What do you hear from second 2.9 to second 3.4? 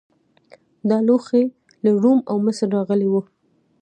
وو